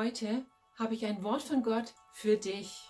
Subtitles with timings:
[0.00, 0.46] Heute
[0.78, 2.88] habe ich ein Wort von Gott für dich.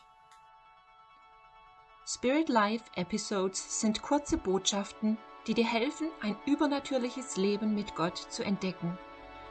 [2.04, 5.16] Spirit Life Episodes sind kurze Botschaften,
[5.46, 8.98] die dir helfen, ein übernatürliches Leben mit Gott zu entdecken.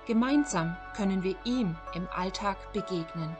[0.05, 3.35] Gemeinsam können wir ihm im Alltag begegnen.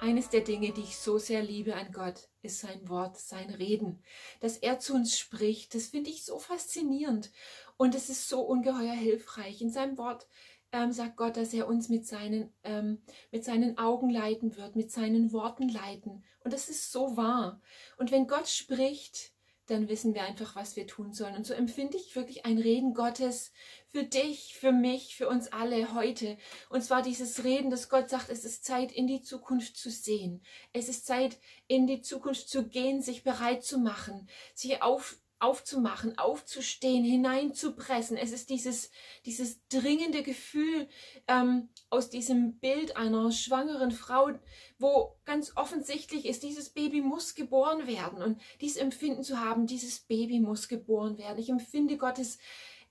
[0.00, 4.02] Eines der Dinge, die ich so sehr liebe an Gott, ist sein Wort, sein Reden.
[4.40, 7.32] Dass er zu uns spricht, das finde ich so faszinierend.
[7.78, 9.62] Und es ist so ungeheuer hilfreich.
[9.62, 10.26] In seinem Wort
[10.72, 14.90] ähm, sagt Gott, dass er uns mit seinen, ähm, mit seinen Augen leiten wird, mit
[14.90, 16.24] seinen Worten leiten.
[16.44, 17.62] Und das ist so wahr.
[17.96, 19.32] Und wenn Gott spricht,
[19.66, 21.36] dann wissen wir einfach, was wir tun sollen.
[21.36, 23.52] Und so empfinde ich wirklich ein Reden Gottes
[23.86, 26.38] für dich, für mich, für uns alle heute.
[26.70, 30.42] Und zwar dieses Reden, dass Gott sagt, es ist Zeit, in die Zukunft zu sehen.
[30.72, 36.18] Es ist Zeit, in die Zukunft zu gehen, sich bereit zu machen, sich auf, aufzumachen,
[36.18, 38.16] aufzustehen, hineinzupressen.
[38.16, 38.90] Es ist dieses,
[39.24, 40.88] dieses dringende Gefühl
[41.26, 44.30] ähm, aus diesem Bild einer schwangeren Frau,
[44.78, 48.22] wo ganz offensichtlich ist, dieses Baby muss geboren werden.
[48.22, 51.38] Und dieses Empfinden zu haben, dieses Baby muss geboren werden.
[51.38, 52.38] Ich empfinde Gottes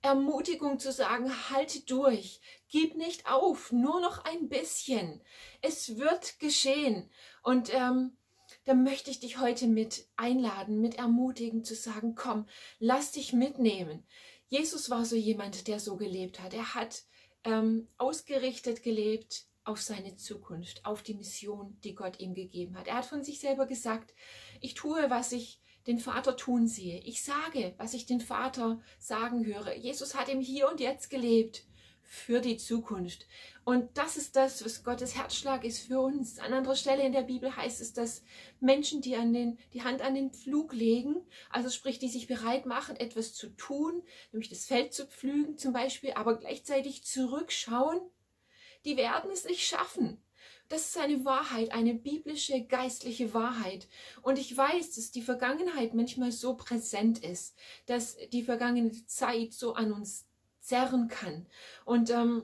[0.01, 5.21] Ermutigung zu sagen, halte durch, gib nicht auf, nur noch ein bisschen.
[5.61, 7.09] Es wird geschehen.
[7.43, 8.15] Und ähm,
[8.67, 12.47] da möchte ich dich heute mit einladen, mit ermutigen, zu sagen, komm,
[12.79, 14.05] lass dich mitnehmen.
[14.49, 16.53] Jesus war so jemand, der so gelebt hat.
[16.53, 17.03] Er hat
[17.45, 22.87] ähm, ausgerichtet gelebt auf seine Zukunft, auf die Mission, die Gott ihm gegeben hat.
[22.87, 24.13] Er hat von sich selber gesagt,
[24.59, 26.99] ich tue, was ich den Vater tun sehe.
[27.05, 29.77] Ich sage, was ich den Vater sagen höre.
[29.77, 31.63] Jesus hat im Hier und Jetzt gelebt
[32.07, 33.27] für die Zukunft.
[33.65, 36.39] Und das ist das, was Gottes Herzschlag ist für uns.
[36.39, 38.23] An anderer Stelle in der Bibel heißt es, dass
[38.61, 41.17] Menschen, die an den, die Hand an den Pflug legen,
[41.49, 45.73] also sprich, die sich bereit machen, etwas zu tun, nämlich das Feld zu pflügen zum
[45.73, 47.99] Beispiel, aber gleichzeitig zurückschauen,
[48.85, 50.23] die werden es nicht schaffen.
[50.69, 53.87] Das ist eine Wahrheit, eine biblische, geistliche Wahrheit.
[54.21, 59.73] Und ich weiß, dass die Vergangenheit manchmal so präsent ist, dass die vergangene Zeit so
[59.75, 60.25] an uns
[60.67, 61.45] zerren kann.
[61.85, 62.43] Und ähm,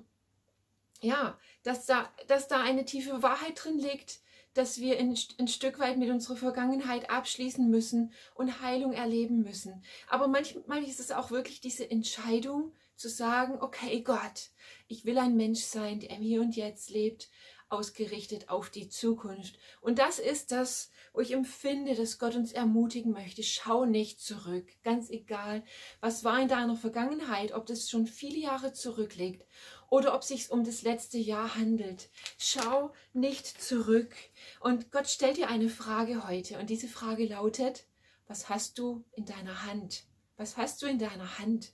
[1.01, 4.21] ja, dass da, dass da eine tiefe Wahrheit drin liegt,
[4.53, 9.83] dass wir ein, ein Stück weit mit unserer Vergangenheit abschließen müssen und Heilung erleben müssen.
[10.07, 14.51] Aber manchmal ist es auch wirklich diese Entscheidung zu sagen, okay Gott,
[14.87, 17.29] ich will ein Mensch sein, der im Hier und Jetzt lebt
[17.73, 19.57] ausgerichtet auf die Zukunft.
[19.81, 23.43] Und das ist das, wo ich empfinde, dass Gott uns ermutigen möchte.
[23.43, 25.63] Schau nicht zurück, ganz egal,
[25.99, 29.45] was war in deiner Vergangenheit, ob das schon viele Jahre zurückliegt
[29.89, 32.09] oder ob sich um das letzte Jahr handelt.
[32.37, 34.15] Schau nicht zurück.
[34.59, 37.85] Und Gott stellt dir eine Frage heute und diese Frage lautet,
[38.27, 40.03] was hast du in deiner Hand?
[40.37, 41.73] Was hast du in deiner Hand?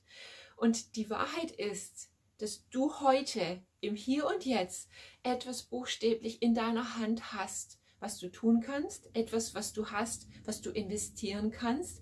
[0.55, 2.08] Und die Wahrheit ist,
[2.39, 4.89] dass du heute im Hier und Jetzt
[5.23, 10.61] etwas buchstäblich in deiner Hand hast, was du tun kannst, etwas, was du hast, was
[10.61, 12.01] du investieren kannst,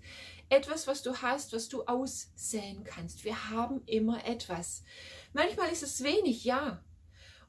[0.49, 3.25] etwas, was du hast, was du aussäen kannst.
[3.25, 4.83] Wir haben immer etwas.
[5.33, 6.83] Manchmal ist es wenig, ja.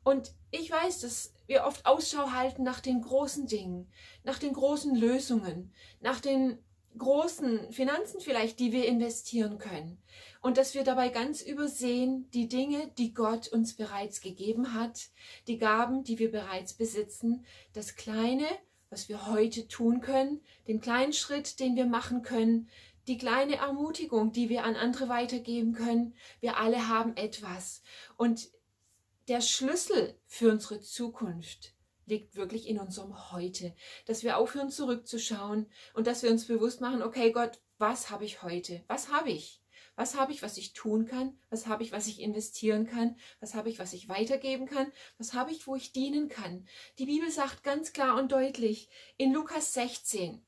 [0.02, 3.92] Und ich weiß, dass wir oft Ausschau halten nach den großen Dingen,
[4.24, 6.58] nach den großen Lösungen, nach den
[6.96, 9.98] großen Finanzen vielleicht, die wir investieren können.
[10.40, 15.08] Und dass wir dabei ganz übersehen die Dinge, die Gott uns bereits gegeben hat,
[15.46, 18.46] die Gaben, die wir bereits besitzen, das Kleine,
[18.90, 22.68] was wir heute tun können, den kleinen Schritt, den wir machen können,
[23.08, 26.14] die kleine Ermutigung, die wir an andere weitergeben können.
[26.40, 27.82] Wir alle haben etwas.
[28.16, 28.48] Und
[29.28, 31.74] der Schlüssel für unsere Zukunft
[32.08, 33.74] liegt wirklich in unserem Heute.
[34.06, 38.42] Dass wir aufhören zurückzuschauen und dass wir uns bewusst machen, okay Gott, was habe ich
[38.42, 38.82] heute?
[38.88, 39.62] Was habe ich?
[39.94, 41.36] Was habe ich, was ich tun kann?
[41.50, 43.16] Was habe ich, was ich investieren kann?
[43.40, 44.92] Was habe ich, was ich weitergeben kann?
[45.18, 46.66] Was habe ich, wo ich dienen kann?
[46.98, 50.44] Die Bibel sagt ganz klar und deutlich in Lukas 16,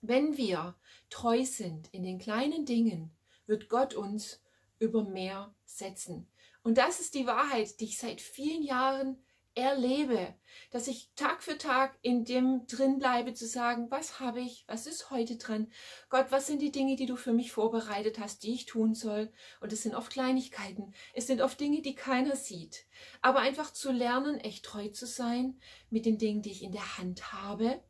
[0.00, 0.76] wenn wir
[1.10, 3.10] treu sind in den kleinen Dingen,
[3.46, 4.40] wird Gott uns
[4.78, 6.30] über mehr setzen.
[6.62, 9.18] Und das ist die Wahrheit, die ich seit vielen Jahren
[9.58, 10.34] erlebe,
[10.70, 14.86] dass ich Tag für Tag in dem drin bleibe, zu sagen, was habe ich, was
[14.86, 15.70] ist heute dran?
[16.08, 19.32] Gott, was sind die Dinge, die du für mich vorbereitet hast, die ich tun soll?
[19.60, 22.86] Und es sind oft Kleinigkeiten, es sind oft Dinge, die keiner sieht.
[23.20, 25.60] Aber einfach zu lernen, echt treu zu sein
[25.90, 27.82] mit den Dingen, die ich in der Hand habe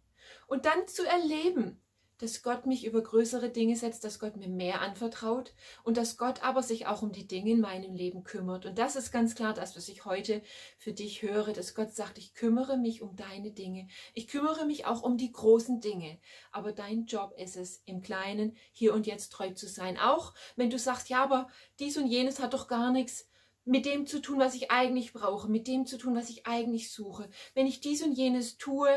[0.47, 1.81] und dann zu erleben,
[2.19, 5.55] dass Gott mich über größere Dinge setzt, dass Gott mir mehr anvertraut
[5.85, 8.67] und dass Gott aber sich auch um die Dinge in meinem Leben kümmert.
[8.67, 10.43] Und das ist ganz klar das, was ich heute
[10.79, 13.89] für dich höre, dass Gott sagt, ich kümmere mich um deine Dinge.
[14.15, 16.19] Ich kümmere mich auch um die großen Dinge.
[16.51, 19.99] Aber dein Job ist es, im Kleinen hier und jetzt treu zu sein.
[19.99, 21.49] Auch wenn du sagst, ja, aber
[21.79, 23.29] dies und jenes hat doch gar nichts
[23.69, 26.91] mit dem zu tun, was ich eigentlich brauche, mit dem zu tun, was ich eigentlich
[26.91, 27.29] suche.
[27.55, 28.89] Wenn ich dies und jenes tue,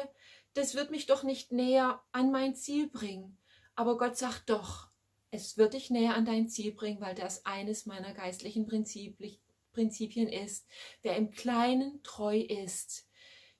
[0.53, 3.38] das wird mich doch nicht näher an mein Ziel bringen.
[3.75, 4.89] Aber Gott sagt doch,
[5.31, 10.68] es wird dich näher an dein Ziel bringen, weil das eines meiner geistlichen Prinzipien ist.
[11.01, 13.07] Wer im Kleinen treu ist,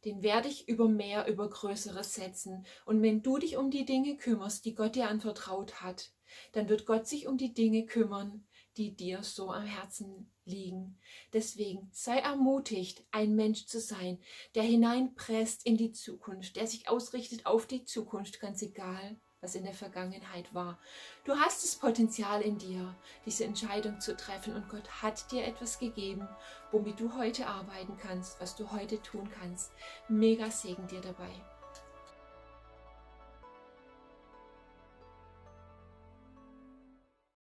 [0.04, 2.66] den werde ich über mehr, über Größeres setzen.
[2.86, 6.12] Und wenn du dich um die Dinge kümmerst, die Gott dir anvertraut hat,
[6.52, 8.46] dann wird Gott sich um die Dinge kümmern,
[8.78, 10.98] die dir so am Herzen liegen.
[11.34, 14.20] Deswegen sei ermutigt, ein Mensch zu sein,
[14.56, 19.64] der hineinpresst in die Zukunft, der sich ausrichtet auf die Zukunft, ganz egal, was in
[19.64, 20.80] der Vergangenheit war.
[21.24, 22.96] Du hast das Potenzial in dir,
[23.26, 26.28] diese Entscheidung zu treffen und Gott hat dir etwas gegeben,
[26.72, 29.72] womit du heute arbeiten kannst, was du heute tun kannst.
[30.08, 31.32] Mega Segen dir dabei.